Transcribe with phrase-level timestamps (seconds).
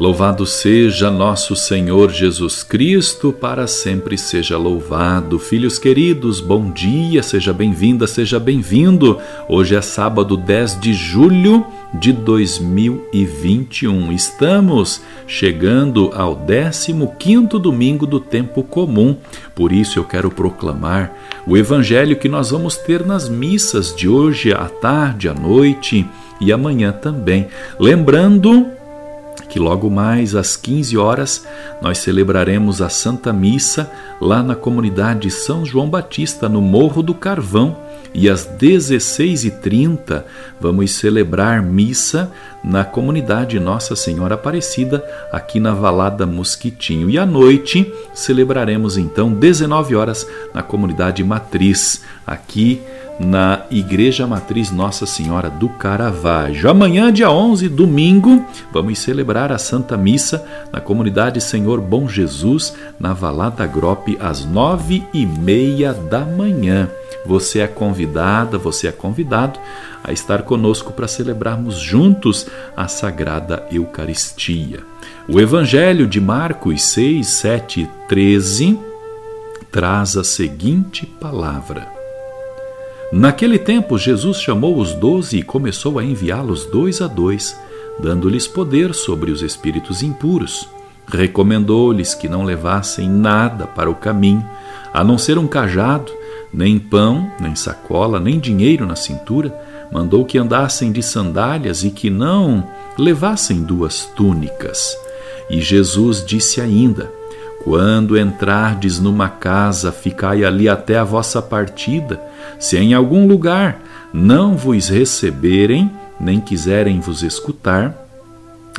[0.00, 5.38] Louvado seja nosso Senhor Jesus Cristo, para sempre seja louvado.
[5.38, 9.18] Filhos queridos, bom dia, seja bem-vinda, seja bem-vindo.
[9.46, 14.10] Hoje é sábado 10 de julho de 2021.
[14.10, 19.18] Estamos chegando ao 15º domingo do tempo comum.
[19.54, 21.12] Por isso eu quero proclamar
[21.46, 26.08] o evangelho que nós vamos ter nas missas de hoje à tarde, à noite
[26.40, 27.48] e amanhã também.
[27.78, 28.79] Lembrando
[29.50, 31.44] que logo mais às 15 horas
[31.82, 33.90] nós celebraremos a Santa Missa
[34.20, 37.76] lá na comunidade São João Batista, no Morro do Carvão.
[38.12, 40.24] E às 16h30
[40.60, 42.30] vamos celebrar missa
[42.62, 47.08] na comunidade Nossa Senhora Aparecida, aqui na Valada Mosquitinho.
[47.08, 52.80] E à noite celebraremos então 19 horas na comunidade Matriz, aqui
[53.20, 56.70] na Igreja Matriz Nossa Senhora do Caravaggio.
[56.70, 63.12] Amanhã, dia 11, domingo, vamos celebrar a Santa Missa na comunidade Senhor Bom Jesus, na
[63.12, 66.88] Valada Grope, às nove e meia da manhã.
[67.26, 69.60] Você é convidada, você é convidado
[70.02, 74.80] a estar conosco para celebrarmos juntos a Sagrada Eucaristia.
[75.28, 78.78] O Evangelho de Marcos 6, 7 e 13
[79.70, 81.99] traz a seguinte palavra.
[83.12, 87.58] Naquele tempo, Jesus chamou os doze e começou a enviá-los dois a dois,
[87.98, 90.68] dando-lhes poder sobre os espíritos impuros.
[91.08, 94.48] Recomendou-lhes que não levassem nada para o caminho,
[94.94, 96.12] a não ser um cajado,
[96.54, 99.52] nem pão, nem sacola, nem dinheiro na cintura.
[99.90, 102.64] Mandou que andassem de sandálias e que não
[102.96, 104.96] levassem duas túnicas.
[105.50, 107.10] E Jesus disse ainda:
[107.62, 112.20] quando entrardes numa casa, ficai ali até a vossa partida.
[112.58, 113.82] Se em algum lugar
[114.12, 117.94] não vos receberem, nem quiserem vos escutar,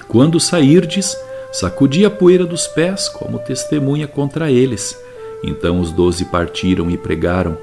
[0.08, 1.16] quando sairdes,
[1.54, 4.98] sacudi a poeira dos pés como testemunha contra eles.
[5.44, 7.58] Então os doze partiram e pregaram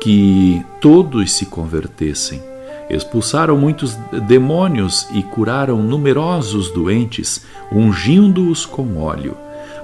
[0.00, 2.40] que todos se convertessem.
[2.88, 3.94] Expulsaram muitos
[4.26, 7.42] demônios e curaram numerosos doentes,
[7.72, 9.36] ungindo-os com óleo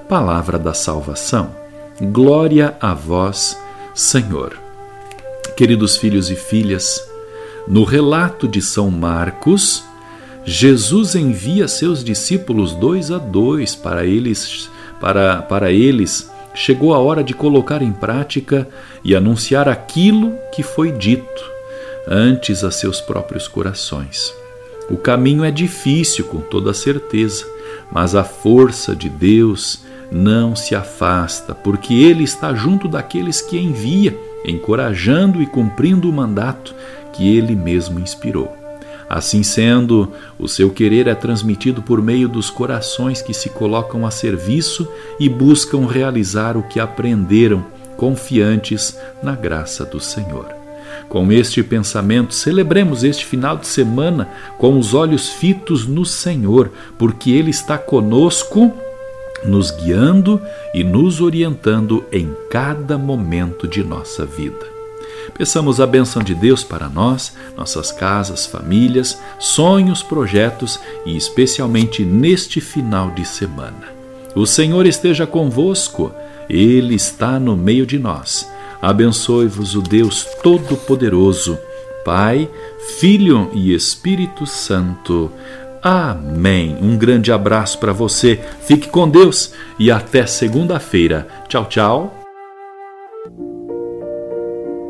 [0.07, 1.55] palavra da salvação.
[2.01, 3.59] Glória a vós,
[3.93, 4.57] Senhor.
[5.55, 7.01] Queridos filhos e filhas,
[7.67, 9.83] no relato de São Marcos,
[10.45, 14.69] Jesus envia seus discípulos dois a dois para eles,
[15.01, 18.67] para, para eles chegou a hora de colocar em prática
[19.03, 21.51] e anunciar aquilo que foi dito
[22.07, 24.33] antes a seus próprios corações.
[24.89, 27.45] O caminho é difícil, com toda certeza,
[27.91, 34.17] mas a força de Deus não se afasta, porque ele está junto daqueles que envia,
[34.45, 36.73] encorajando e cumprindo o mandato
[37.13, 38.55] que ele mesmo inspirou.
[39.09, 44.11] Assim sendo, o seu querer é transmitido por meio dos corações que se colocam a
[44.11, 44.87] serviço
[45.19, 47.65] e buscam realizar o que aprenderam,
[47.95, 50.57] confiantes na graça do Senhor.
[51.07, 57.31] Com este pensamento, celebremos este final de semana com os olhos fitos no Senhor, porque
[57.31, 58.73] Ele está conosco
[59.43, 60.41] nos guiando
[60.73, 64.77] e nos orientando em cada momento de nossa vida.
[65.37, 72.59] Peçamos a benção de Deus para nós, nossas casas, famílias, sonhos, projetos e especialmente neste
[72.61, 73.97] final de semana.
[74.35, 76.11] O Senhor esteja convosco,
[76.49, 78.49] Ele está no meio de nós.
[78.81, 81.57] Abençoe-vos o Deus Todo-Poderoso,
[82.05, 82.49] Pai,
[82.99, 85.31] Filho e Espírito Santo.
[85.81, 86.77] Amém.
[86.81, 88.39] Um grande abraço para você.
[88.61, 91.27] Fique com Deus e até segunda-feira.
[91.47, 92.13] Tchau, tchau.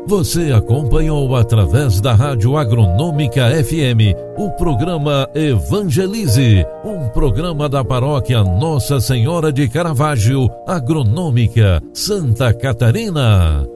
[0.08, 9.00] Você acompanhou através da Rádio Agronômica FM o programa Evangelize, um programa da paróquia Nossa
[9.00, 13.66] Senhora de Caravaggio, Agronômica, Santa Catarina.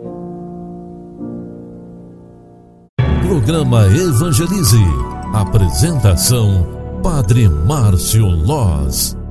[3.20, 4.82] Programa Evangelize.
[5.34, 9.21] Apresentação Padre Márcio Loz.